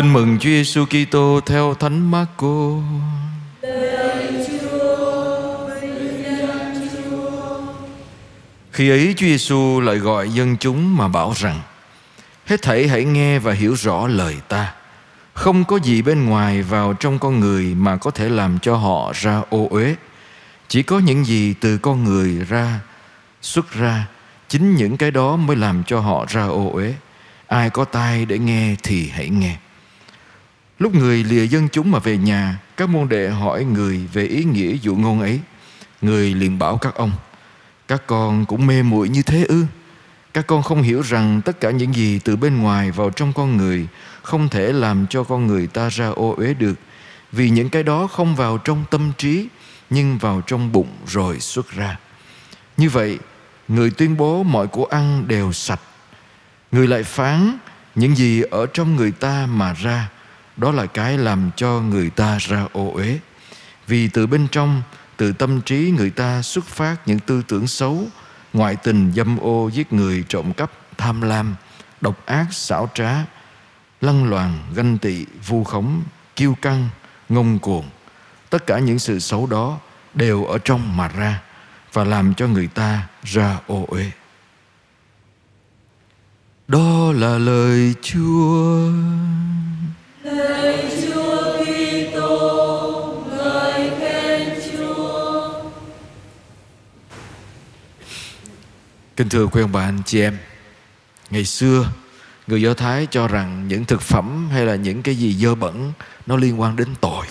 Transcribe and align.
Tin 0.00 0.12
mừng 0.12 0.38
Chúa 0.38 0.48
Giêsu 0.48 0.84
Kitô 0.84 1.40
theo 1.46 1.74
Thánh 1.74 2.10
Marco. 2.10 2.76
Khi 8.72 8.90
ấy 8.90 9.14
Chúa 9.16 9.26
Giêsu 9.26 9.80
lại 9.80 9.96
gọi 9.96 10.28
dân 10.28 10.56
chúng 10.56 10.96
mà 10.96 11.08
bảo 11.08 11.32
rằng: 11.36 11.60
Hết 12.46 12.62
thảy 12.62 12.88
hãy 12.88 13.04
nghe 13.04 13.38
và 13.38 13.52
hiểu 13.52 13.74
rõ 13.74 14.06
lời 14.06 14.36
ta. 14.48 14.72
Không 15.34 15.64
có 15.64 15.76
gì 15.76 16.02
bên 16.02 16.24
ngoài 16.24 16.62
vào 16.62 16.92
trong 16.92 17.18
con 17.18 17.40
người 17.40 17.74
mà 17.74 17.96
có 17.96 18.10
thể 18.10 18.28
làm 18.28 18.58
cho 18.58 18.76
họ 18.76 19.12
ra 19.14 19.42
ô 19.50 19.66
uế. 19.70 19.94
Chỉ 20.68 20.82
có 20.82 20.98
những 20.98 21.24
gì 21.24 21.54
từ 21.60 21.78
con 21.78 22.04
người 22.04 22.44
ra 22.48 22.80
xuất 23.42 23.72
ra, 23.72 24.06
chính 24.48 24.76
những 24.76 24.96
cái 24.96 25.10
đó 25.10 25.36
mới 25.36 25.56
làm 25.56 25.82
cho 25.86 26.00
họ 26.00 26.26
ra 26.28 26.46
ô 26.46 26.70
uế. 26.72 26.94
Ai 27.46 27.70
có 27.70 27.84
tai 27.84 28.24
để 28.24 28.38
nghe 28.38 28.76
thì 28.82 29.08
hãy 29.08 29.28
nghe. 29.28 29.56
Lúc 30.80 30.94
người 30.94 31.24
lìa 31.24 31.46
dân 31.46 31.68
chúng 31.68 31.90
mà 31.90 31.98
về 31.98 32.16
nhà, 32.16 32.58
các 32.76 32.88
môn 32.88 33.08
đệ 33.08 33.28
hỏi 33.28 33.64
người 33.64 34.06
về 34.12 34.24
ý 34.24 34.44
nghĩa 34.44 34.76
dụ 34.82 34.96
ngôn 34.96 35.20
ấy. 35.20 35.40
Người 36.02 36.34
liền 36.34 36.58
bảo 36.58 36.76
các 36.76 36.94
ông, 36.94 37.12
các 37.88 38.02
con 38.06 38.46
cũng 38.46 38.66
mê 38.66 38.82
muội 38.82 39.08
như 39.08 39.22
thế 39.22 39.44
ư? 39.48 39.64
Các 40.34 40.46
con 40.46 40.62
không 40.62 40.82
hiểu 40.82 41.02
rằng 41.02 41.40
tất 41.44 41.60
cả 41.60 41.70
những 41.70 41.94
gì 41.94 42.18
từ 42.18 42.36
bên 42.36 42.62
ngoài 42.62 42.90
vào 42.90 43.10
trong 43.10 43.32
con 43.32 43.56
người 43.56 43.86
không 44.22 44.48
thể 44.48 44.72
làm 44.72 45.06
cho 45.06 45.24
con 45.24 45.46
người 45.46 45.66
ta 45.66 45.88
ra 45.88 46.08
ô 46.08 46.34
uế 46.38 46.54
được, 46.54 46.74
vì 47.32 47.50
những 47.50 47.68
cái 47.68 47.82
đó 47.82 48.06
không 48.06 48.36
vào 48.36 48.58
trong 48.58 48.84
tâm 48.90 49.12
trí 49.18 49.46
nhưng 49.90 50.18
vào 50.18 50.42
trong 50.46 50.72
bụng 50.72 50.88
rồi 51.06 51.40
xuất 51.40 51.70
ra. 51.70 51.98
Như 52.76 52.88
vậy, 52.90 53.18
người 53.68 53.90
tuyên 53.90 54.16
bố 54.16 54.42
mọi 54.42 54.66
của 54.66 54.84
ăn 54.84 55.28
đều 55.28 55.52
sạch. 55.52 55.80
Người 56.72 56.86
lại 56.86 57.02
phán 57.02 57.58
những 57.94 58.16
gì 58.16 58.42
ở 58.50 58.66
trong 58.66 58.96
người 58.96 59.10
ta 59.10 59.46
mà 59.50 59.72
ra 59.72 60.08
đó 60.60 60.72
là 60.72 60.86
cái 60.86 61.18
làm 61.18 61.50
cho 61.56 61.80
người 61.80 62.10
ta 62.10 62.38
ra 62.38 62.66
ô 62.72 62.92
uế. 62.94 63.18
Vì 63.86 64.08
từ 64.08 64.26
bên 64.26 64.46
trong, 64.52 64.82
từ 65.16 65.32
tâm 65.32 65.60
trí 65.60 65.92
người 65.96 66.10
ta 66.10 66.42
xuất 66.42 66.64
phát 66.64 66.96
những 67.06 67.18
tư 67.18 67.42
tưởng 67.48 67.66
xấu, 67.66 68.04
ngoại 68.52 68.76
tình 68.76 69.12
dâm 69.16 69.36
ô 69.36 69.70
giết 69.72 69.92
người 69.92 70.24
trộm 70.28 70.52
cắp, 70.52 70.70
tham 70.98 71.20
lam, 71.20 71.54
độc 72.00 72.26
ác, 72.26 72.46
xảo 72.50 72.90
trá, 72.94 73.14
lăng 74.00 74.30
loàn, 74.30 74.58
ganh 74.74 74.98
tị, 74.98 75.26
vu 75.46 75.64
khống, 75.64 76.02
kiêu 76.36 76.54
căng, 76.62 76.88
ngông 77.28 77.58
cuồng. 77.58 77.88
Tất 78.50 78.66
cả 78.66 78.78
những 78.78 78.98
sự 78.98 79.18
xấu 79.18 79.46
đó 79.46 79.78
đều 80.14 80.44
ở 80.44 80.58
trong 80.58 80.96
mà 80.96 81.08
ra 81.08 81.42
và 81.92 82.04
làm 82.04 82.34
cho 82.34 82.46
người 82.46 82.66
ta 82.66 83.08
ra 83.22 83.58
ô 83.66 83.84
uế. 83.88 84.10
Đó 86.68 87.12
là 87.12 87.38
lời 87.38 87.94
chúa. 88.02 88.90
Chúa 90.22 91.64
Kitô, 91.64 93.24
Chúa. 94.72 95.52
Kính 99.16 99.28
thưa 99.28 99.46
quý 99.46 99.62
ông 99.62 99.72
bà 99.72 99.82
anh 99.82 99.98
chị 100.06 100.20
em 100.20 100.38
Ngày 101.30 101.44
xưa 101.44 101.86
Người 102.46 102.62
Do 102.62 102.74
Thái 102.74 103.06
cho 103.10 103.28
rằng 103.28 103.68
những 103.68 103.84
thực 103.84 104.02
phẩm 104.02 104.48
hay 104.52 104.66
là 104.66 104.74
những 104.74 105.02
cái 105.02 105.14
gì 105.14 105.34
dơ 105.34 105.54
bẩn 105.54 105.92
Nó 106.26 106.36
liên 106.36 106.60
quan 106.60 106.76
đến 106.76 106.88
tội 107.00 107.26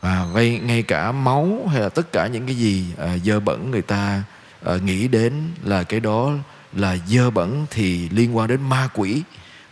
Và 0.00 0.26
ngay, 0.34 0.60
ngay 0.62 0.82
cả 0.82 1.12
máu 1.12 1.68
hay 1.72 1.80
là 1.80 1.88
tất 1.88 2.12
cả 2.12 2.26
những 2.26 2.46
cái 2.46 2.56
gì 2.56 2.84
à, 2.98 3.16
dơ 3.24 3.40
bẩn 3.40 3.70
người 3.70 3.82
ta 3.82 4.22
à, 4.64 4.76
nghĩ 4.76 5.08
đến 5.08 5.32
là 5.64 5.82
cái 5.82 6.00
đó 6.00 6.32
là 6.72 6.96
dơ 7.06 7.30
bẩn 7.30 7.66
thì 7.70 8.08
liên 8.08 8.36
quan 8.36 8.48
đến 8.48 8.60
ma 8.68 8.88
quỷ 8.94 9.22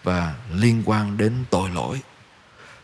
và 0.04 0.34
liên 0.54 0.82
quan 0.86 1.16
đến 1.16 1.32
tội 1.50 1.70
lỗi. 1.70 2.00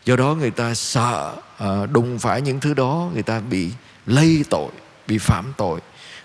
Do 0.05 0.17
đó 0.17 0.35
người 0.35 0.51
ta 0.51 0.75
sợ 0.75 1.35
à, 1.59 1.87
đụng 1.93 2.19
phải 2.19 2.43
những 2.43 2.61
thứ 2.61 2.75
đó 2.75 3.11
người 3.15 3.23
ta 3.23 3.41
bị 3.41 3.71
lây 4.07 4.45
tội 4.51 4.71
bị 5.07 5.19
phạm 5.19 5.53
tội. 5.57 5.81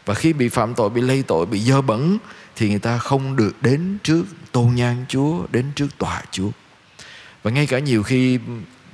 Và 0.05 0.13
khi 0.13 0.33
bị 0.33 0.49
phạm 0.49 0.73
tội 0.73 0.89
bị 0.89 1.01
lây 1.01 1.23
tội 1.23 1.45
bị 1.45 1.59
dơ 1.59 1.81
bẩn 1.81 2.17
thì 2.55 2.69
người 2.69 2.79
ta 2.79 2.97
không 2.97 3.35
được 3.35 3.55
đến 3.61 3.97
trước 4.03 4.23
tôn 4.51 4.75
nhan 4.75 5.05
Chúa 5.09 5.47
đến 5.51 5.65
trước 5.75 5.87
tòa 5.97 6.23
Chúa. 6.31 6.49
Và 7.43 7.51
ngay 7.51 7.67
cả 7.67 7.79
nhiều 7.79 8.03
khi 8.03 8.39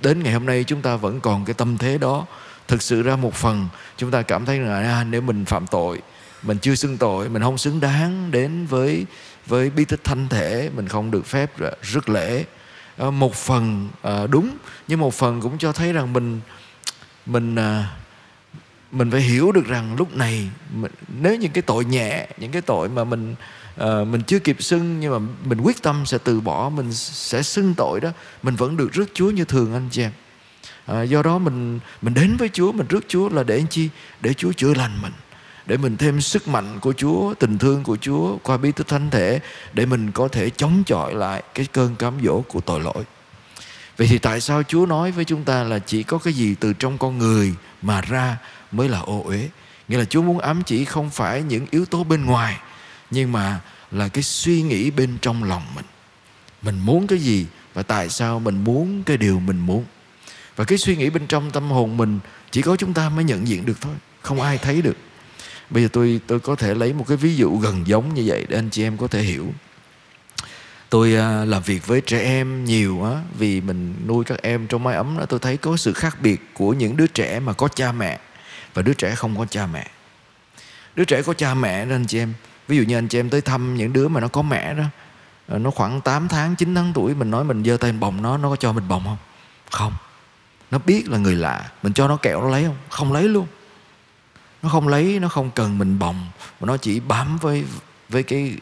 đến 0.02 0.24
ngày 0.24 0.34
hôm 0.34 0.46
nay 0.46 0.64
chúng 0.68 0.82
ta 0.82 0.96
vẫn 0.96 1.20
còn 1.20 1.46
cái 1.46 1.54
tâm 1.54 1.78
thế 1.78 1.98
đó. 1.98 2.26
Thực 2.68 2.82
sự 2.82 3.02
ra 3.02 3.16
một 3.16 3.34
phần 3.34 3.68
chúng 3.98 4.12
ta 4.12 4.22
cảm 4.22 4.46
thấy 4.46 4.60
là 4.60 4.80
à, 4.80 5.04
nếu 5.04 5.22
mình 5.22 5.46
phạm 5.46 5.68
tội 5.68 6.02
mình 6.48 6.58
chưa 6.58 6.76
xưng 6.76 6.98
tội, 6.98 7.30
mình 7.30 7.42
không 7.42 7.58
xứng 7.58 7.80
đáng 7.80 8.32
đến 8.32 8.66
với 8.66 9.06
với 9.46 9.70
bí 9.70 9.86
tích 9.86 10.04
thanh 10.04 10.28
thể. 10.30 10.70
Mình 10.76 10.88
không 10.88 11.12
được 11.12 11.26
phép 11.26 11.52
rước 11.82 12.10
lễ. 12.10 12.46
Ờ, 12.98 13.12
một 13.12 13.36
phần 13.36 13.90
ờ, 14.02 14.28
đúng, 14.28 14.58
nhưng 14.88 15.00
một 15.00 15.14
phần 15.14 15.42
cũng 15.42 15.58
cho 15.58 15.72
thấy 15.72 15.94
rằng 15.94 16.14
mình 16.14 16.40
mình 17.26 17.56
ờ, 17.56 17.84
mình 18.92 19.12
phải 19.12 19.22
hiểu 19.22 19.52
được 19.52 19.66
rằng 19.68 19.96
lúc 19.98 20.16
này 20.16 20.50
nếu 21.22 21.36
những 21.36 21.52
cái 21.52 21.62
tội 21.62 21.86
nhẹ, 21.86 22.28
những 22.38 22.52
cái 22.52 22.62
tội 22.62 22.90
mà 22.90 23.04
mình 23.04 23.36
mình 24.12 24.22
chưa 24.28 24.40
kịp 24.40 24.58
xưng 24.60 25.00
nhưng 25.00 25.12
mà 25.12 25.34
mình 25.46 25.62
quyết 25.62 25.82
tâm 25.82 26.06
sẽ 26.06 26.18
từ 26.24 26.42
bỏ, 26.42 26.70
mình 26.70 26.94
sẽ 26.94 27.42
xưng 27.42 27.74
tội 27.78 28.00
đó, 28.00 28.10
mình 28.44 28.56
vẫn 28.56 28.78
được 28.78 28.94
rước 28.94 29.10
Chúa 29.14 29.30
như 29.30 29.46
thường, 29.46 29.74
anh 29.74 29.90
chị 29.92 30.02
em. 30.02 30.12
Do 31.08 31.24
đó 31.24 31.38
mình 31.38 31.80
mình 32.02 32.14
đến 32.14 32.38
với 32.38 32.50
Chúa, 32.54 32.72
mình 32.72 32.88
rước 32.90 33.06
Chúa 33.08 33.30
là 33.30 33.44
để 33.44 33.64
chi? 33.70 33.90
Để 34.22 34.34
Chúa 34.34 34.52
chữa 34.52 34.74
lành 34.74 35.02
mình 35.02 35.14
để 35.68 35.78
mình 35.78 35.98
thêm 35.98 36.22
sức 36.22 36.48
mạnh 36.48 36.80
của 36.80 36.94
Chúa, 36.94 37.34
tình 37.34 37.58
thương 37.58 37.84
của 37.84 37.98
Chúa 38.02 38.38
qua 38.44 38.58
bí 38.58 38.72
tích 38.72 38.88
thánh 38.88 39.10
thể 39.10 39.40
để 39.74 39.86
mình 39.86 40.12
có 40.12 40.28
thể 40.28 40.50
chống 40.50 40.84
chọi 40.86 41.16
lại 41.16 41.44
cái 41.54 41.66
cơn 41.72 41.96
cám 41.96 42.14
dỗ 42.24 42.42
của 42.42 42.62
tội 42.62 42.80
lỗi. 42.80 43.04
Vậy 43.98 44.08
thì 44.08 44.18
tại 44.18 44.42
sao 44.42 44.64
Chúa 44.64 44.86
nói 44.86 45.12
với 45.12 45.26
chúng 45.26 45.44
ta 45.44 45.64
là 45.64 45.80
chỉ 45.80 46.04
có 46.04 46.18
cái 46.18 46.34
gì 46.34 46.56
từ 46.60 46.74
trong 46.74 46.98
con 46.98 47.18
người 47.18 47.54
mà 47.82 48.02
ra 48.02 48.38
mới 48.72 48.90
là 48.90 49.00
ô 49.00 49.24
uế? 49.26 49.50
Nghĩa 49.88 49.98
là 49.98 50.06
Chúa 50.06 50.22
muốn 50.22 50.40
ám 50.40 50.64
chỉ 50.66 50.86
không 50.86 51.10
phải 51.10 51.42
những 51.42 51.66
yếu 51.72 51.86
tố 51.86 52.04
bên 52.04 52.26
ngoài 52.26 52.58
nhưng 53.12 53.32
mà 53.32 53.60
là 53.92 54.08
cái 54.08 54.24
suy 54.24 54.62
nghĩ 54.62 54.92
bên 54.92 55.18
trong 55.22 55.44
lòng 55.44 55.64
mình. 55.76 55.86
Mình 56.62 56.80
muốn 56.80 57.08
cái 57.08 57.20
gì 57.20 57.46
và 57.74 57.84
tại 57.84 58.10
sao 58.10 58.40
mình 58.40 58.64
muốn 58.64 59.04
cái 59.04 59.18
điều 59.18 59.40
mình 59.40 59.60
muốn. 59.60 59.86
Và 60.56 60.64
cái 60.66 60.78
suy 60.78 60.96
nghĩ 60.96 61.10
bên 61.10 61.28
trong 61.28 61.52
tâm 61.52 61.72
hồn 61.72 61.98
mình 61.98 62.20
chỉ 62.52 62.62
có 62.62 62.76
chúng 62.76 62.94
ta 62.94 63.10
mới 63.10 63.24
nhận 63.24 63.48
diện 63.48 63.66
được 63.66 63.82
thôi, 63.82 63.94
không 64.22 64.42
ai 64.42 64.58
thấy 64.58 64.82
được. 64.82 64.98
Bây 65.70 65.84
giờ 65.84 65.90
tôi 65.94 66.22
tôi 66.28 66.40
có 66.40 66.56
thể 66.56 66.74
lấy 66.74 66.94
một 66.94 67.06
cái 67.08 67.18
ví 67.18 67.36
dụ 67.36 67.58
gần 67.58 67.88
giống 67.88 68.14
như 68.14 68.24
vậy 68.26 68.46
để 68.50 68.58
anh 68.58 68.70
chị 68.70 68.84
em 68.84 68.98
có 68.98 69.08
thể 69.08 69.22
hiểu. 69.22 69.54
Tôi 70.90 71.14
uh, 71.14 71.50
làm 71.50 71.64
việc 71.64 71.88
với 71.88 72.02
trẻ 72.02 72.20
em 72.20 72.66
nhiều 72.66 73.04
á 73.04 73.22
vì 73.38 73.62
mình 73.62 73.96
nuôi 74.08 74.24
các 74.24 74.42
em 74.42 74.68
trong 74.68 74.84
mái 74.84 74.96
ấm 74.96 75.18
đó 75.20 75.26
tôi 75.26 75.40
thấy 75.40 75.58
có 75.58 75.78
sự 75.78 75.94
khác 75.94 76.18
biệt 76.22 76.42
của 76.54 76.74
những 76.74 76.98
đứa 76.98 77.08
trẻ 77.08 77.40
mà 77.40 77.54
có 77.54 77.68
cha 77.68 77.92
mẹ 77.92 78.20
và 78.74 78.82
đứa 78.82 78.94
trẻ 78.94 79.16
không 79.16 79.38
có 79.38 79.46
cha 79.46 79.68
mẹ. 79.68 79.88
Đứa 80.96 81.06
trẻ 81.06 81.22
có 81.22 81.34
cha 81.34 81.54
mẹ 81.54 81.86
đó 81.86 81.96
anh 81.96 82.06
chị 82.08 82.20
em. 82.20 82.34
Ví 82.68 82.78
dụ 82.78 82.84
như 82.84 82.98
anh 82.98 83.08
chị 83.08 83.20
em 83.20 83.30
tới 83.30 83.42
thăm 83.42 83.76
những 83.76 83.94
đứa 83.94 84.08
mà 84.08 84.22
nó 84.22 84.28
có 84.28 84.42
mẹ 84.42 84.74
đó 84.74 84.84
à, 85.48 85.58
nó 85.58 85.72
khoảng 85.72 86.02
8 86.02 86.28
tháng 86.28 86.56
9 86.56 86.76
tháng 86.76 86.92
tuổi 86.94 87.16
mình 87.16 87.32
nói 87.32 87.44
mình 87.44 87.64
giơ 87.64 87.78
tay 87.78 87.92
bồng 87.92 88.22
nó 88.22 88.38
nó 88.38 88.50
có 88.50 88.56
cho 88.56 88.74
mình 88.74 88.88
bồng 88.88 89.04
không 89.06 89.18
không 89.72 89.94
nó 90.72 90.80
biết 90.86 91.10
là 91.10 91.18
người 91.18 91.36
lạ 91.36 91.72
mình 91.84 91.94
cho 91.94 92.08
nó 92.08 92.16
kẹo 92.16 92.42
nó 92.42 92.50
lấy 92.50 92.64
không 92.64 92.76
không 92.90 93.14
lấy 93.14 93.24
luôn 93.24 93.48
nó 94.64 94.70
không 94.70 94.88
lấy, 94.88 95.20
nó 95.20 95.28
không 95.28 95.52
cần 95.52 95.78
mình 95.78 96.00
bồng, 96.00 96.28
mà 96.60 96.66
nó 96.66 96.78
chỉ 96.78 97.00
bám 97.00 97.38
với 97.38 97.64
với 98.10 98.24
cái 98.24 98.58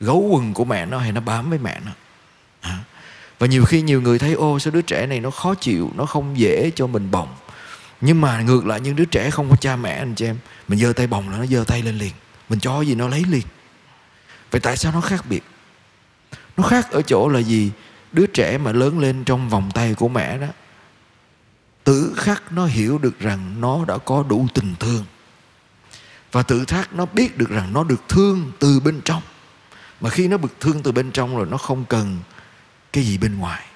gấu 0.00 0.28
quần 0.30 0.54
của 0.54 0.64
mẹ 0.64 0.86
nó 0.86 0.98
hay 0.98 1.12
nó 1.12 1.20
bám 1.20 1.50
với 1.50 1.58
mẹ 1.58 1.80
nó. 1.86 1.92
À. 2.60 2.78
và 3.38 3.46
nhiều 3.46 3.64
khi 3.64 3.82
nhiều 3.82 4.02
người 4.02 4.18
thấy, 4.18 4.32
ô, 4.32 4.58
sao 4.58 4.70
đứa 4.70 4.82
trẻ 4.82 5.06
này 5.06 5.20
nó 5.20 5.30
khó 5.30 5.54
chịu, 5.54 5.90
nó 5.96 6.06
không 6.06 6.38
dễ 6.38 6.70
cho 6.74 6.86
mình 6.86 7.10
bồng. 7.10 7.34
Nhưng 8.00 8.20
mà 8.20 8.42
ngược 8.42 8.66
lại, 8.66 8.80
những 8.80 8.96
đứa 8.96 9.04
trẻ 9.04 9.30
không 9.30 9.50
có 9.50 9.56
cha 9.56 9.76
mẹ, 9.76 9.92
anh 9.92 10.14
chị 10.14 10.26
em, 10.26 10.36
mình 10.68 10.78
giơ 10.78 10.92
tay 10.92 11.06
bồng 11.06 11.28
là 11.28 11.38
nó 11.38 11.46
giơ 11.46 11.64
tay 11.66 11.82
lên 11.82 11.98
liền. 11.98 12.12
Mình 12.48 12.60
cho 12.60 12.80
gì 12.80 12.94
nó 12.94 13.08
lấy 13.08 13.24
liền. 13.28 13.46
Vậy 14.50 14.60
tại 14.60 14.76
sao 14.76 14.92
nó 14.92 15.00
khác 15.00 15.24
biệt? 15.28 15.44
Nó 16.56 16.64
khác 16.64 16.90
ở 16.90 17.02
chỗ 17.02 17.28
là 17.28 17.40
gì? 17.40 17.70
Đứa 18.12 18.26
trẻ 18.26 18.58
mà 18.58 18.72
lớn 18.72 18.98
lên 18.98 19.24
trong 19.24 19.48
vòng 19.48 19.70
tay 19.74 19.94
của 19.94 20.08
mẹ 20.08 20.38
đó, 20.38 20.46
tự 21.84 22.14
khắc 22.16 22.52
nó 22.52 22.66
hiểu 22.66 22.98
được 22.98 23.20
rằng 23.20 23.60
nó 23.60 23.84
đã 23.84 23.98
có 23.98 24.24
đủ 24.28 24.46
tình 24.54 24.74
thương 24.80 25.04
và 26.32 26.42
tự 26.42 26.64
thác 26.64 26.92
nó 26.92 27.06
biết 27.06 27.38
được 27.38 27.50
rằng 27.50 27.72
nó 27.72 27.84
được 27.84 28.08
thương 28.08 28.52
từ 28.58 28.80
bên 28.80 29.00
trong. 29.04 29.22
Mà 30.00 30.10
khi 30.10 30.28
nó 30.28 30.36
được 30.36 30.60
thương 30.60 30.82
từ 30.82 30.92
bên 30.92 31.10
trong 31.10 31.36
rồi, 31.36 31.46
nó 31.50 31.56
không 31.56 31.84
cần 31.84 32.18
cái 32.92 33.04
gì 33.04 33.18
bên 33.18 33.38
ngoài 33.38 33.66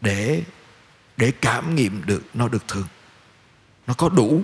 để 0.00 0.42
để 1.16 1.32
cảm 1.40 1.74
nghiệm 1.74 2.02
được 2.06 2.22
nó 2.34 2.48
được 2.48 2.68
thương. 2.68 2.86
Nó 3.86 3.94
có 3.94 4.08
đủ, 4.08 4.42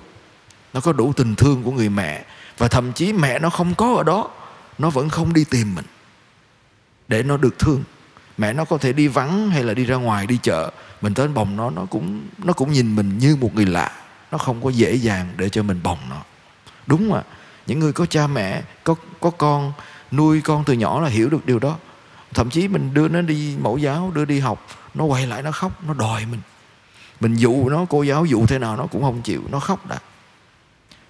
nó 0.74 0.80
có 0.80 0.92
đủ 0.92 1.12
tình 1.12 1.34
thương 1.34 1.62
của 1.62 1.72
người 1.72 1.88
mẹ. 1.88 2.24
Và 2.58 2.69
thậm 2.69 2.92
chí 2.92 3.12
mẹ 3.12 3.38
nó 3.38 3.50
không 3.50 3.74
có 3.74 3.94
ở 3.94 4.02
đó, 4.02 4.30
nó 4.78 4.90
vẫn 4.90 5.08
không 5.08 5.32
đi 5.32 5.44
tìm 5.44 5.74
mình 5.74 5.84
để 7.08 7.22
nó 7.22 7.36
được 7.36 7.58
thương. 7.58 7.84
Mẹ 8.38 8.52
nó 8.52 8.64
có 8.64 8.78
thể 8.78 8.92
đi 8.92 9.08
vắng 9.08 9.50
hay 9.50 9.64
là 9.64 9.74
đi 9.74 9.84
ra 9.84 9.96
ngoài 9.96 10.26
đi 10.26 10.38
chợ. 10.42 10.70
Mình 11.00 11.14
tới 11.14 11.28
bồng 11.28 11.56
nó 11.56 11.70
nó 11.70 11.86
cũng 11.90 12.28
nó 12.38 12.52
cũng 12.52 12.72
nhìn 12.72 12.96
mình 12.96 13.19
như 13.19 13.36
một 13.36 13.54
người 13.54 13.66
lạ. 13.66 13.92
Nó 14.30 14.38
không 14.38 14.62
có 14.64 14.70
dễ 14.70 14.94
dàng 14.94 15.32
để 15.36 15.48
cho 15.48 15.62
mình 15.62 15.80
bồng 15.82 15.98
nó 16.10 16.22
đúng 16.87 17.11
mà. 17.11 17.23
Những 17.67 17.79
người 17.79 17.93
có 17.93 18.06
cha 18.06 18.26
mẹ, 18.26 18.62
có 18.84 18.94
có 19.20 19.31
con, 19.31 19.73
nuôi 20.12 20.40
con 20.40 20.64
từ 20.64 20.73
nhỏ 20.73 21.00
là 21.00 21.08
hiểu 21.08 21.29
được 21.29 21.46
điều 21.46 21.58
đó. 21.58 21.76
Thậm 22.34 22.50
chí 22.50 22.69
mình 22.69 22.94
đưa 22.94 23.08
nó 23.08 23.20
đi 23.20 23.56
mẫu 23.61 23.79
giáo, 23.79 24.11
đưa 24.14 24.25
đi 24.25 24.38
học, 24.38 24.67
nó 24.94 25.05
quay 25.05 25.26
lại 25.26 25.43
nó 25.43 25.52
khóc, 25.52 25.84
nó 25.87 25.94
đòi 25.94 26.26
mình. 26.26 26.40
Mình 27.20 27.34
dụ 27.34 27.69
nó, 27.69 27.87
cô 27.88 28.02
giáo 28.02 28.25
dụ 28.25 28.46
thế 28.46 28.58
nào 28.58 28.76
nó 28.76 28.87
cũng 28.87 29.02
không 29.02 29.23
chịu, 29.23 29.43
nó 29.50 29.61
khóc 29.61 29.87
đã. 29.87 29.99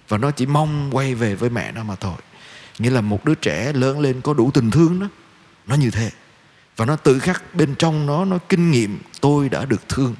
Và 0.07 0.17
nó 0.17 0.31
chỉ 0.31 0.45
mong 0.45 0.95
quay 0.95 1.15
về 1.15 1.35
với 1.35 1.49
mẹ 1.49 1.71
nó 1.71 1.83
mà 1.83 1.95
thôi. 1.95 2.15
Nghĩa 2.79 2.89
là 2.89 3.01
một 3.01 3.25
đứa 3.25 3.35
trẻ 3.35 3.73
lớn 3.73 3.99
lên 3.99 4.21
có 4.21 4.33
đủ 4.33 4.51
tình 4.53 4.71
thương 4.71 4.99
đó, 4.99 5.07
nó 5.67 5.75
như 5.75 5.91
thế. 5.91 6.11
Và 6.77 6.85
nó 6.85 6.95
tự 6.95 7.19
khắc 7.19 7.55
bên 7.55 7.75
trong 7.75 8.05
nó 8.05 8.25
nó 8.25 8.37
kinh 8.49 8.71
nghiệm 8.71 8.99
tôi 9.21 9.49
đã 9.49 9.65
được 9.65 9.89
thương. 9.89 10.15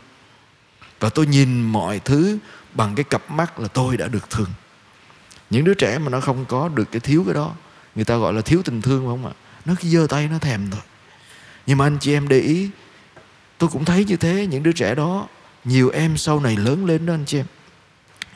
Và 1.00 1.10
tôi 1.10 1.28
nhìn 1.28 1.62
mọi 1.62 2.00
thứ 2.00 2.38
bằng 2.74 2.96
cái 2.96 3.04
cặp 3.04 3.32
mắt 3.32 3.60
là 3.60 3.68
tôi 3.68 3.98
đã 3.98 4.08
được 4.08 4.30
thương 4.30 4.50
những 5.54 5.64
đứa 5.64 5.74
trẻ 5.74 5.98
mà 5.98 6.10
nó 6.10 6.20
không 6.20 6.46
có 6.46 6.70
được 6.70 6.92
cái 6.92 7.00
thiếu 7.00 7.24
cái 7.26 7.34
đó, 7.34 7.54
người 7.96 8.06
ta 8.06 8.18
gọi 8.18 8.34
là 8.34 8.42
thiếu 8.42 8.62
tình 8.66 8.82
thương 8.82 9.00
phải 9.00 9.10
không 9.10 9.26
ạ? 9.26 9.34
Nó 9.66 9.74
cứ 9.82 9.90
giơ 9.90 10.08
tay 10.10 10.28
nó 10.28 10.40
thèm 10.40 10.70
thôi. 10.72 10.82
Nhưng 11.66 11.78
mà 11.78 11.86
anh 11.86 11.98
chị 12.00 12.14
em 12.14 12.28
để 12.28 12.40
ý, 12.40 12.70
tôi 13.58 13.70
cũng 13.70 13.86
thấy 13.86 14.06
như 14.06 14.18
thế, 14.18 14.48
những 14.48 14.64
đứa 14.64 14.72
trẻ 14.72 14.96
đó, 14.96 15.28
nhiều 15.66 15.90
em 15.90 16.18
sau 16.18 16.40
này 16.40 16.56
lớn 16.58 16.86
lên 16.86 17.06
đó 17.06 17.14
anh 17.14 17.26
chị 17.26 17.40
em, 17.40 17.46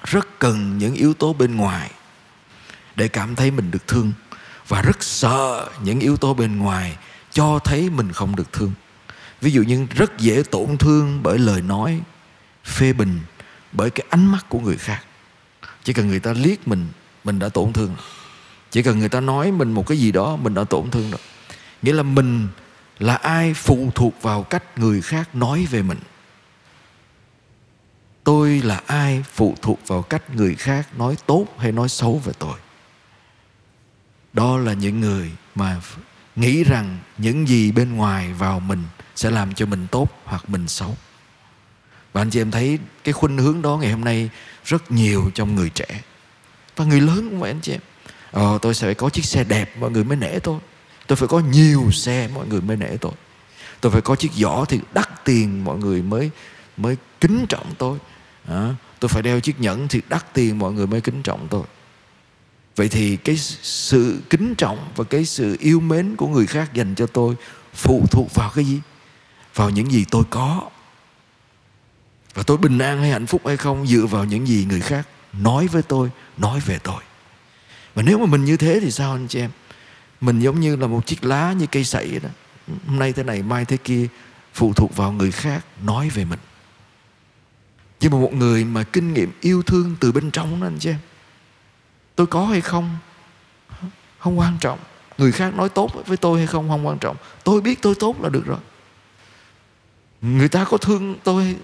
rất 0.04 0.40
cần 0.40 0.78
những 0.78 0.96
yếu 0.96 1.14
tố 1.14 1.34
bên 1.34 1.56
ngoài 1.56 1.92
để 2.96 3.08
cảm 3.08 3.36
thấy 3.36 3.52
mình 3.52 3.72
được 3.72 3.88
thương 3.88 4.14
và 4.68 4.82
rất 4.82 5.04
sợ 5.04 5.70
những 5.84 6.00
yếu 6.00 6.18
tố 6.18 6.34
bên 6.34 6.58
ngoài 6.58 6.98
cho 7.32 7.60
thấy 7.60 7.90
mình 7.90 8.12
không 8.12 8.36
được 8.36 8.54
thương. 8.54 8.72
Ví 9.42 9.52
dụ 9.52 9.64
như 9.64 9.88
rất 9.90 10.18
dễ 10.18 10.44
tổn 10.52 10.78
thương 10.78 11.20
bởi 11.24 11.38
lời 11.38 11.62
nói 11.62 12.02
phê 12.66 12.94
bình, 12.94 13.20
bởi 13.72 13.90
cái 13.90 14.06
ánh 14.10 14.26
mắt 14.26 14.46
của 14.50 14.60
người 14.60 14.78
khác. 14.78 15.04
Chỉ 15.84 15.94
cần 15.94 16.08
người 16.08 16.20
ta 16.20 16.34
liếc 16.34 16.68
mình 16.68 16.88
mình 17.24 17.40
đã 17.40 17.50
tổn 17.50 17.74
thương. 17.74 17.96
Chỉ 18.72 18.84
cần 18.84 19.00
người 19.00 19.10
ta 19.10 19.20
nói 19.20 19.52
mình 19.52 19.72
một 19.72 19.88
cái 19.88 19.98
gì 19.98 20.12
đó, 20.12 20.36
mình 20.36 20.54
đã 20.54 20.64
tổn 20.64 20.92
thương 20.92 21.12
rồi. 21.12 21.20
Nghĩa 21.82 21.94
là 21.94 22.04
mình 22.04 22.48
là 23.00 23.16
ai 23.16 23.54
phụ 23.54 23.92
thuộc 23.96 24.22
vào 24.22 24.44
cách 24.44 24.64
người 24.78 25.02
khác 25.02 25.36
nói 25.36 25.68
về 25.72 25.82
mình. 25.82 26.00
Tôi 28.24 28.62
là 28.64 28.82
ai 28.86 29.24
phụ 29.34 29.56
thuộc 29.62 29.88
vào 29.88 30.02
cách 30.02 30.36
người 30.36 30.56
khác 30.56 30.98
nói 30.98 31.18
tốt 31.26 31.46
hay 31.58 31.72
nói 31.72 31.90
xấu 31.90 32.22
về 32.26 32.34
tôi? 32.40 32.58
Đó 34.34 34.58
là 34.58 34.74
những 34.74 35.00
người 35.00 35.32
mà 35.56 35.82
nghĩ 36.36 36.64
rằng 36.64 36.98
những 37.18 37.48
gì 37.48 37.72
bên 37.72 37.96
ngoài 37.96 38.34
vào 38.34 38.60
mình 38.60 38.84
sẽ 39.16 39.32
làm 39.32 39.54
cho 39.54 39.66
mình 39.66 39.88
tốt 39.92 40.10
hoặc 40.26 40.50
mình 40.50 40.68
xấu. 40.68 40.98
Và 42.14 42.22
anh 42.22 42.30
chị 42.30 42.42
em 42.42 42.52
thấy 42.52 42.80
cái 43.04 43.14
khuynh 43.14 43.38
hướng 43.38 43.62
đó 43.62 43.78
ngày 43.78 43.92
hôm 43.92 44.04
nay 44.04 44.30
rất 44.66 44.92
nhiều 44.92 45.32
trong 45.34 45.56
người 45.56 45.70
trẻ 45.70 46.02
và 46.78 46.86
người 46.86 47.02
lớn 47.02 47.28
cũng 47.30 47.40
vậy 47.40 47.52
anh 47.52 47.62
chị 47.62 47.72
em. 47.72 47.82
Ờ, 48.32 48.60
tôi 48.62 48.74
sẽ 48.74 48.88
phải 48.88 48.96
có 48.96 49.10
chiếc 49.10 49.26
xe 49.26 49.44
đẹp 49.44 49.78
mọi 49.80 49.92
người 49.92 50.04
mới 50.04 50.18
nể 50.18 50.40
tôi. 50.40 50.60
Tôi 51.08 51.16
phải 51.16 51.28
có 51.28 51.40
nhiều 51.40 51.92
xe 51.92 52.30
mọi 52.34 52.48
người 52.48 52.62
mới 52.62 52.78
nể 52.78 52.98
tôi. 52.98 53.12
Tôi 53.82 53.92
phải 53.92 54.02
có 54.02 54.16
chiếc 54.16 54.32
giỏ 54.34 54.66
thì 54.70 54.80
đắt 54.94 55.26
tiền 55.26 55.64
mọi 55.64 55.78
người 55.78 56.02
mới 56.02 56.32
mới 56.78 56.98
kính 57.22 57.46
trọng 57.50 57.74
tôi. 57.78 57.98
À, 58.48 58.76
tôi 59.00 59.10
phải 59.10 59.22
đeo 59.22 59.40
chiếc 59.40 59.62
nhẫn 59.62 59.88
thì 59.88 60.02
đắt 60.10 60.34
tiền 60.34 60.60
mọi 60.60 60.74
người 60.74 60.88
mới 60.88 61.02
kính 61.02 61.24
trọng 61.24 61.48
tôi. 61.48 61.64
Vậy 62.76 62.90
thì 62.90 63.16
cái 63.16 63.38
sự 63.62 64.22
kính 64.30 64.56
trọng 64.56 64.88
và 64.96 65.04
cái 65.04 65.26
sự 65.26 65.58
yêu 65.60 65.80
mến 65.80 66.16
của 66.16 66.28
người 66.28 66.48
khác 66.48 66.74
dành 66.74 66.96
cho 66.96 67.08
tôi 67.08 67.36
phụ 67.74 68.06
thuộc 68.12 68.34
vào 68.34 68.52
cái 68.56 68.66
gì? 68.66 68.80
Vào 69.56 69.70
những 69.70 69.92
gì 69.92 70.06
tôi 70.12 70.24
có. 70.30 70.70
Và 72.34 72.44
tôi 72.44 72.58
bình 72.58 72.80
an 72.80 73.02
hay 73.02 73.10
hạnh 73.10 73.26
phúc 73.26 73.42
hay 73.46 73.58
không 73.58 73.88
dựa 73.88 74.06
vào 74.06 74.26
những 74.26 74.48
gì 74.48 74.66
người 74.70 74.82
khác 74.82 75.08
nói 75.38 75.68
với 75.68 75.82
tôi, 75.82 76.10
nói 76.38 76.60
về 76.60 76.80
tôi. 76.84 77.02
Và 77.96 78.04
nếu 78.04 78.18
mà 78.20 78.26
mình 78.26 78.46
như 78.46 78.58
thế 78.58 78.80
thì 78.82 78.92
sao 78.92 79.12
anh 79.12 79.28
chị 79.28 79.40
em? 79.40 79.52
Mình 80.22 80.40
giống 80.40 80.60
như 80.60 80.76
là 80.76 80.88
một 80.88 81.06
chiếc 81.06 81.24
lá 81.24 81.54
như 81.54 81.66
cây 81.72 81.84
sậy 81.84 82.20
đó. 82.24 82.30
Hôm 82.88 83.00
nay 83.00 83.14
thế 83.14 83.24
này, 83.24 83.44
mai 83.44 83.66
thế 83.66 83.78
kia, 83.78 84.08
phụ 84.54 84.74
thuộc 84.74 84.96
vào 84.96 85.12
người 85.12 85.32
khác 85.32 85.66
nói 85.84 86.10
về 86.10 86.26
mình. 86.26 86.40
Nhưng 88.00 88.12
mà 88.12 88.18
một 88.18 88.34
người 88.34 88.66
mà 88.66 88.84
kinh 88.84 89.14
nghiệm 89.14 89.32
yêu 89.42 89.64
thương 89.64 89.96
từ 90.00 90.12
bên 90.12 90.32
trong 90.32 90.62
đó 90.62 90.68
anh 90.68 90.78
chị 90.80 90.90
em, 90.90 91.00
tôi 92.16 92.28
có 92.28 92.46
hay 92.46 92.62
không? 92.62 92.98
Không 94.20 94.40
quan 94.40 94.58
trọng. 94.60 94.80
Người 95.18 95.32
khác 95.32 95.56
nói 95.56 95.70
tốt 95.70 95.92
với 96.06 96.18
tôi 96.18 96.38
hay 96.38 96.48
không 96.48 96.70
không 96.70 96.88
quan 96.88 96.98
trọng. 96.98 97.16
Tôi 97.44 97.62
biết 97.62 97.82
tôi 97.82 97.96
tốt 97.96 98.16
là 98.22 98.30
được 98.30 98.46
rồi. 98.46 98.60
Người 100.22 100.50
ta 100.50 100.66
có 100.66 100.78
thương 100.78 101.16
tôi 101.24 101.56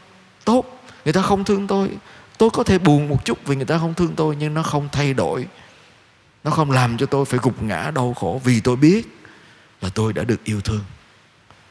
tốt, 0.45 0.81
người 1.05 1.13
ta 1.13 1.21
không 1.21 1.43
thương 1.43 1.67
tôi 1.67 1.89
tôi 2.37 2.49
có 2.49 2.63
thể 2.63 2.77
buồn 2.77 3.09
một 3.09 3.25
chút 3.25 3.39
vì 3.45 3.55
người 3.55 3.65
ta 3.65 3.77
không 3.77 3.93
thương 3.93 4.15
tôi 4.15 4.35
nhưng 4.35 4.53
nó 4.53 4.63
không 4.63 4.89
thay 4.91 5.13
đổi. 5.13 5.47
Nó 6.43 6.51
không 6.51 6.71
làm 6.71 6.97
cho 6.97 7.05
tôi 7.05 7.25
phải 7.25 7.39
gục 7.43 7.63
ngã 7.63 7.91
đau 7.95 8.13
khổ 8.13 8.41
vì 8.43 8.59
tôi 8.59 8.75
biết 8.75 9.07
là 9.81 9.89
tôi 9.89 10.13
đã 10.13 10.23
được 10.23 10.43
yêu 10.43 10.61
thương. 10.61 10.83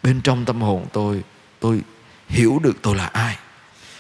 Bên 0.03 0.21
trong 0.21 0.45
tâm 0.45 0.61
hồn 0.61 0.87
tôi 0.93 1.23
tôi 1.61 1.81
hiểu 2.29 2.61
được 2.63 2.77
tôi 2.83 2.97
là 2.97 3.07
ai. 3.07 3.39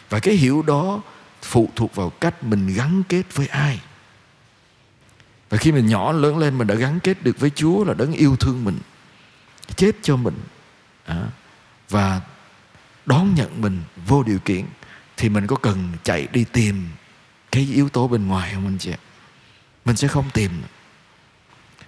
Và 0.09 0.19
cái 0.19 0.35
hiểu 0.35 0.63
đó 0.63 1.01
phụ 1.43 1.69
thuộc 1.77 1.95
vào 1.95 2.11
cách 2.11 2.45
mình 2.45 2.75
gắn 2.75 3.03
kết 3.09 3.23
với 3.35 3.47
ai. 3.47 3.81
Và 5.51 5.59
khi 5.59 5.73
mình 5.73 5.87
nhỏ 5.87 6.13
lớn 6.13 6.39
lên 6.39 6.59
mình 6.59 6.67
đã 6.67 6.75
gắn 6.75 7.01
kết 7.01 7.23
được 7.23 7.39
với 7.39 7.51
Chúa 7.51 7.85
là 7.85 7.95
đấng 7.95 8.13
yêu 8.13 8.37
thương 8.37 8.65
mình 8.65 8.79
chết 9.77 9.97
cho 10.03 10.17
mình 10.17 10.35
à, 11.05 11.27
và 11.89 12.21
đón 13.07 13.35
nhận 13.35 13.61
mình 13.61 13.83
vô 14.07 14.23
điều 14.23 14.39
kiện 14.39 14.65
thì 15.17 15.29
mình 15.29 15.47
có 15.47 15.57
cần 15.57 15.93
chạy 16.03 16.29
đi 16.33 16.45
tìm 16.53 16.89
cái 17.53 17.69
yếu 17.75 17.89
tố 17.89 18.09
bên 18.09 18.27
ngoài 18.27 18.51
không 18.55 18.67
anh 18.67 18.79
chị 18.79 18.93
mình 19.85 19.97
sẽ 19.97 20.09
không 20.09 20.31
tìm. 20.31 20.51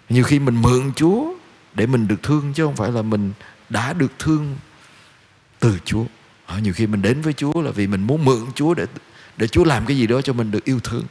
Nhiều 0.09 0.25
khi 0.25 0.39
mình 0.39 0.63
mượn 0.63 0.93
Chúa 0.97 1.35
để 1.75 1.87
mình 1.87 2.09
được 2.09 2.23
thương 2.23 2.53
chứ 2.53 2.65
không 2.65 2.77
phải 2.77 2.93
là 2.93 3.03
mình 3.03 3.33
đã 3.69 3.93
được 3.93 4.13
thương 4.19 4.57
từ 5.59 5.79
Chúa. 5.85 6.05
Ờ, 6.47 6.59
nhiều 6.59 6.73
khi 6.73 6.87
mình 6.87 7.03
đến 7.03 7.21
với 7.21 7.33
Chúa 7.33 7.63
là 7.63 7.71
vì 7.71 7.87
mình 7.87 8.03
muốn 8.03 8.25
mượn 8.25 8.47
Chúa 8.55 8.75
để 8.75 8.87
để 9.37 9.47
Chúa 9.47 9.65
làm 9.65 9.87
cái 9.87 9.97
gì 9.97 10.07
đó 10.07 10.23
cho 10.23 10.33
mình 10.33 10.51
được 10.51 10.65
yêu 10.65 10.81
thương. 10.81 11.05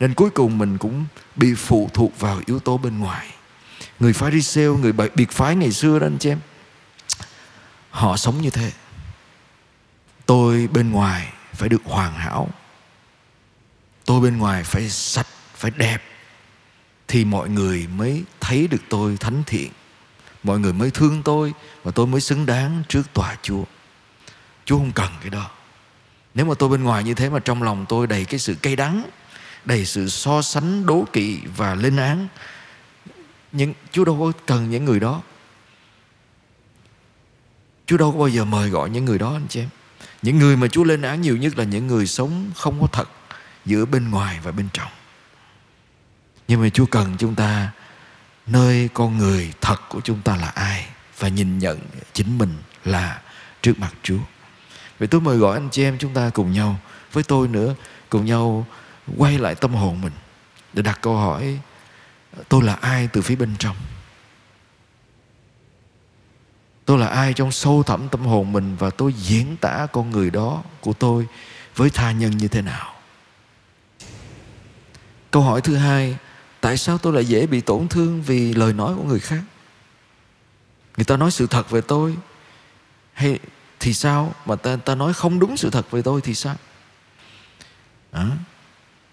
Nên 0.00 0.14
cuối 0.14 0.30
cùng 0.30 0.58
mình 0.58 0.78
cũng 0.78 1.04
bị 1.36 1.54
phụ 1.54 1.90
thuộc 1.94 2.20
vào 2.20 2.40
yếu 2.46 2.58
tố 2.58 2.78
bên 2.78 2.98
ngoài. 2.98 3.28
Người 4.00 4.12
phái 4.12 4.30
đi 4.30 4.40
người 4.56 4.92
biệt 4.92 5.30
phái 5.30 5.56
ngày 5.56 5.72
xưa 5.72 5.98
đó 5.98 6.06
anh 6.06 6.18
chị 6.18 6.30
em, 6.30 6.38
họ 7.90 8.16
sống 8.16 8.42
như 8.42 8.50
thế 8.50 8.72
tôi 10.30 10.68
bên 10.72 10.90
ngoài 10.90 11.32
phải 11.52 11.68
được 11.68 11.82
hoàn 11.84 12.14
hảo. 12.14 12.48
Tôi 14.04 14.20
bên 14.20 14.38
ngoài 14.38 14.64
phải 14.64 14.88
sạch, 14.88 15.26
phải 15.54 15.70
đẹp. 15.76 16.02
Thì 17.08 17.24
mọi 17.24 17.48
người 17.48 17.86
mới 17.96 18.24
thấy 18.40 18.66
được 18.66 18.82
tôi 18.88 19.16
thánh 19.16 19.42
thiện. 19.46 19.70
Mọi 20.42 20.58
người 20.58 20.72
mới 20.72 20.90
thương 20.90 21.22
tôi 21.22 21.52
và 21.82 21.92
tôi 21.94 22.06
mới 22.06 22.20
xứng 22.20 22.46
đáng 22.46 22.82
trước 22.88 23.02
tòa 23.12 23.36
chúa. 23.42 23.64
Chúa 24.64 24.78
không 24.78 24.92
cần 24.92 25.12
cái 25.20 25.30
đó. 25.30 25.50
Nếu 26.34 26.46
mà 26.46 26.54
tôi 26.58 26.68
bên 26.68 26.84
ngoài 26.84 27.04
như 27.04 27.14
thế 27.14 27.30
mà 27.30 27.38
trong 27.38 27.62
lòng 27.62 27.86
tôi 27.88 28.06
đầy 28.06 28.24
cái 28.24 28.40
sự 28.40 28.54
cay 28.54 28.76
đắng, 28.76 29.10
đầy 29.64 29.84
sự 29.84 30.08
so 30.08 30.42
sánh 30.42 30.86
đố 30.86 31.04
kỵ 31.12 31.40
và 31.56 31.74
lên 31.74 31.96
án 31.96 32.28
nhưng 33.52 33.74
chúa 33.92 34.04
đâu 34.04 34.18
có 34.20 34.40
cần 34.46 34.70
những 34.70 34.84
người 34.84 35.00
đó. 35.00 35.22
Chúa 37.86 37.96
đâu 37.96 38.12
có 38.12 38.18
bao 38.18 38.28
giờ 38.28 38.44
mời 38.44 38.68
gọi 38.68 38.90
những 38.90 39.04
người 39.04 39.18
đó, 39.18 39.32
anh 39.32 39.46
chị 39.48 39.60
em 39.60 39.68
những 40.22 40.38
người 40.38 40.56
mà 40.56 40.68
Chúa 40.68 40.84
lên 40.84 41.02
án 41.02 41.20
nhiều 41.20 41.36
nhất 41.36 41.58
là 41.58 41.64
những 41.64 41.86
người 41.86 42.06
sống 42.06 42.50
không 42.56 42.80
có 42.80 42.86
thật 42.86 43.10
giữa 43.64 43.84
bên 43.84 44.10
ngoài 44.10 44.40
và 44.42 44.52
bên 44.52 44.68
trong. 44.72 44.90
Nhưng 46.48 46.62
mà 46.62 46.68
Chúa 46.68 46.86
cần 46.86 47.16
chúng 47.18 47.34
ta 47.34 47.70
nơi 48.46 48.88
con 48.94 49.18
người 49.18 49.52
thật 49.60 49.88
của 49.88 50.00
chúng 50.00 50.22
ta 50.22 50.36
là 50.36 50.48
ai 50.48 50.86
và 51.18 51.28
nhìn 51.28 51.58
nhận 51.58 51.78
chính 52.12 52.38
mình 52.38 52.56
là 52.84 53.20
trước 53.62 53.78
mặt 53.78 53.94
Chúa. 54.02 54.18
Vậy 54.98 55.08
tôi 55.08 55.20
mời 55.20 55.36
gọi 55.36 55.56
anh 55.56 55.68
chị 55.70 55.82
em 55.82 55.98
chúng 55.98 56.14
ta 56.14 56.30
cùng 56.34 56.52
nhau, 56.52 56.80
với 57.12 57.24
tôi 57.24 57.48
nữa, 57.48 57.74
cùng 58.08 58.24
nhau 58.24 58.66
quay 59.16 59.38
lại 59.38 59.54
tâm 59.54 59.74
hồn 59.74 60.00
mình 60.00 60.12
để 60.72 60.82
đặt 60.82 60.98
câu 61.02 61.16
hỏi, 61.16 61.58
tôi 62.48 62.62
là 62.62 62.74
ai 62.74 63.08
từ 63.12 63.22
phía 63.22 63.36
bên 63.36 63.54
trong 63.58 63.76
tôi 66.90 66.98
là 66.98 67.06
ai 67.06 67.34
trong 67.34 67.52
sâu 67.52 67.82
thẳm 67.82 68.08
tâm 68.08 68.20
hồn 68.26 68.52
mình 68.52 68.76
và 68.78 68.90
tôi 68.90 69.12
diễn 69.12 69.56
tả 69.60 69.86
con 69.92 70.10
người 70.10 70.30
đó 70.30 70.62
của 70.80 70.92
tôi 70.92 71.26
với 71.76 71.90
tha 71.90 72.12
nhân 72.12 72.30
như 72.30 72.48
thế 72.48 72.62
nào? 72.62 72.94
Câu 75.30 75.42
hỏi 75.42 75.60
thứ 75.60 75.76
hai 75.76 76.16
tại 76.60 76.76
sao 76.76 76.98
tôi 76.98 77.12
lại 77.12 77.24
dễ 77.24 77.46
bị 77.46 77.60
tổn 77.60 77.88
thương 77.88 78.22
vì 78.22 78.54
lời 78.54 78.72
nói 78.72 78.94
của 78.96 79.02
người 79.02 79.20
khác? 79.20 79.40
Người 80.96 81.04
ta 81.04 81.16
nói 81.16 81.30
sự 81.30 81.46
thật 81.46 81.70
về 81.70 81.80
tôi 81.80 82.16
hay 83.12 83.38
thì 83.80 83.92
sao? 83.92 84.34
Mà 84.46 84.56
ta, 84.56 84.76
ta 84.76 84.94
nói 84.94 85.12
không 85.12 85.38
đúng 85.38 85.56
sự 85.56 85.70
thật 85.70 85.90
về 85.90 86.02
tôi 86.02 86.20
thì 86.20 86.34
sao? 86.34 86.56
À? 88.12 88.26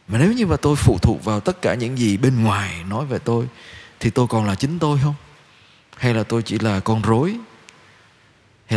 mà 0.08 0.20
nếu 0.20 0.34
như 0.34 0.46
mà 0.46 0.58
tôi 0.58 0.76
phụ 0.76 0.98
thuộc 1.02 1.24
vào 1.24 1.40
tất 1.40 1.62
cả 1.62 1.74
những 1.74 1.98
gì 1.98 2.18
bên 2.18 2.44
ngoài 2.44 2.84
nói 2.90 3.06
về 3.06 3.20
tôi 3.20 3.48
thì 4.00 4.10
tôi 4.10 4.28
còn 4.28 4.46
là 4.46 4.56
chính 4.56 4.80
tôi 4.80 5.00
không? 5.04 5.16
Hay 5.98 6.14
là 6.14 6.24
tôi 6.24 6.44
chỉ 6.44 6.60
là 6.60 6.80
con 6.80 7.02
rối 7.02 7.38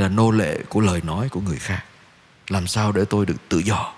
hay 0.00 0.08
là 0.08 0.14
nô 0.16 0.30
lệ 0.30 0.58
của 0.68 0.80
lời 0.80 1.00
nói 1.04 1.28
của 1.28 1.40
người 1.40 1.58
khác? 1.58 1.84
Làm 2.48 2.66
sao 2.66 2.92
để 2.92 3.04
tôi 3.04 3.26
được 3.26 3.48
tự 3.48 3.58
do? 3.58 3.92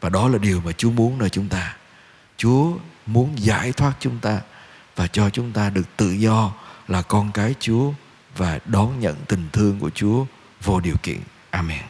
Và 0.00 0.08
đó 0.08 0.28
là 0.28 0.38
điều 0.38 0.60
mà 0.60 0.72
chúa 0.72 0.90
muốn 0.90 1.18
nơi 1.18 1.30
chúng 1.30 1.48
ta. 1.48 1.76
Chúa 2.36 2.72
muốn 3.06 3.32
giải 3.36 3.72
thoát 3.72 3.92
chúng 4.00 4.18
ta 4.18 4.40
và 4.96 5.06
cho 5.06 5.30
chúng 5.30 5.52
ta 5.52 5.70
được 5.70 5.96
tự 5.96 6.10
do 6.10 6.52
là 6.88 7.02
con 7.02 7.30
cái 7.32 7.54
chúa 7.60 7.92
và 8.36 8.58
đón 8.66 9.00
nhận 9.00 9.16
tình 9.28 9.48
thương 9.52 9.78
của 9.78 9.90
chúa 9.90 10.24
vô 10.62 10.80
điều 10.80 10.96
kiện. 11.02 11.20
Amen. 11.50 11.82